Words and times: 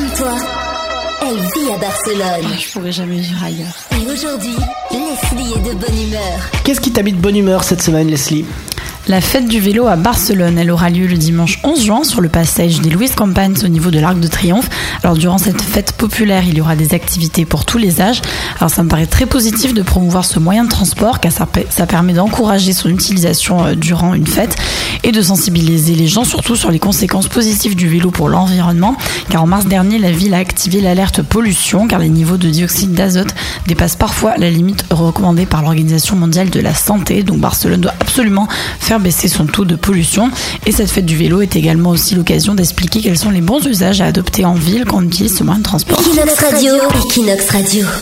Comme 0.00 0.08
toi, 0.16 0.34
elle 1.20 1.36
vit 1.36 1.72
à 1.74 1.76
Barcelone. 1.76 2.58
Je 2.58 2.72
pourrais 2.72 2.92
jamais 2.92 3.18
vivre 3.18 3.44
ailleurs. 3.44 3.74
Et 3.92 4.10
aujourd'hui, 4.10 4.56
Leslie 4.90 5.52
est 5.52 5.68
de 5.68 5.74
bonne 5.74 6.02
humeur. 6.08 6.50
Qu'est-ce 6.64 6.80
qui 6.80 6.90
t'habite 6.90 7.16
de 7.16 7.20
bonne 7.20 7.36
humeur 7.36 7.64
cette 7.64 7.82
semaine, 7.82 8.08
Leslie? 8.08 8.46
La 9.10 9.20
fête 9.20 9.48
du 9.48 9.58
vélo 9.58 9.88
à 9.88 9.96
Barcelone, 9.96 10.56
elle 10.56 10.70
aura 10.70 10.88
lieu 10.88 11.08
le 11.08 11.16
dimanche 11.16 11.58
11 11.64 11.84
juin 11.84 12.04
sur 12.04 12.20
le 12.20 12.28
passage 12.28 12.80
des 12.80 12.90
Louis 12.90 13.10
Campagnes 13.10 13.56
au 13.64 13.66
niveau 13.66 13.90
de 13.90 13.98
l'Arc 13.98 14.20
de 14.20 14.28
Triomphe. 14.28 14.68
Alors 15.02 15.16
durant 15.16 15.36
cette 15.36 15.60
fête 15.60 15.90
populaire, 15.94 16.44
il 16.46 16.56
y 16.56 16.60
aura 16.60 16.76
des 16.76 16.94
activités 16.94 17.44
pour 17.44 17.64
tous 17.64 17.76
les 17.76 18.00
âges. 18.00 18.22
Alors 18.58 18.70
ça 18.70 18.84
me 18.84 18.88
paraît 18.88 19.08
très 19.08 19.26
positif 19.26 19.74
de 19.74 19.82
promouvoir 19.82 20.24
ce 20.24 20.38
moyen 20.38 20.62
de 20.62 20.68
transport 20.68 21.18
car 21.18 21.32
ça, 21.32 21.48
ça 21.70 21.86
permet 21.88 22.12
d'encourager 22.12 22.72
son 22.72 22.88
utilisation 22.88 23.64
euh, 23.64 23.74
durant 23.74 24.14
une 24.14 24.28
fête 24.28 24.54
et 25.02 25.10
de 25.10 25.22
sensibiliser 25.22 25.96
les 25.96 26.06
gens 26.06 26.22
surtout 26.22 26.54
sur 26.54 26.70
les 26.70 26.78
conséquences 26.78 27.26
positives 27.26 27.74
du 27.74 27.88
vélo 27.88 28.12
pour 28.12 28.28
l'environnement. 28.28 28.94
Car 29.28 29.42
en 29.42 29.48
mars 29.48 29.66
dernier, 29.66 29.98
la 29.98 30.12
ville 30.12 30.34
a 30.34 30.38
activé 30.38 30.80
l'alerte 30.80 31.22
pollution 31.22 31.88
car 31.88 31.98
les 31.98 32.10
niveaux 32.10 32.36
de 32.36 32.48
dioxyde 32.48 32.92
d'azote 32.92 33.34
dépassent 33.66 33.96
parfois 33.96 34.36
la 34.36 34.50
limite 34.50 34.84
recommandée 34.90 35.46
par 35.46 35.62
l'Organisation 35.62 36.14
mondiale 36.14 36.50
de 36.50 36.60
la 36.60 36.74
santé. 36.74 37.24
Donc 37.24 37.40
Barcelone 37.40 37.80
doit 37.80 37.94
absolument 37.98 38.46
faire 38.78 38.99
baisser 39.00 39.28
son 39.28 39.46
taux 39.46 39.64
de 39.64 39.76
pollution. 39.76 40.30
Et 40.66 40.72
cette 40.72 40.90
fête 40.90 41.06
du 41.06 41.16
vélo 41.16 41.40
est 41.40 41.56
également 41.56 41.90
aussi 41.90 42.14
l'occasion 42.14 42.54
d'expliquer 42.54 43.00
quels 43.00 43.18
sont 43.18 43.30
les 43.30 43.40
bons 43.40 43.66
usages 43.66 44.00
à 44.00 44.06
adopter 44.06 44.44
en 44.44 44.54
ville 44.54 44.84
quand 44.84 44.98
on 44.98 45.02
utilise 45.02 45.36
ce 45.36 45.44
moyen 45.44 45.58
de 45.58 45.64
transport. 45.64 46.00
Equinox 46.00 47.50
Radio. 47.50 48.00